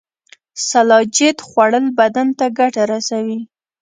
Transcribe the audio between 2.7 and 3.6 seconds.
رسوي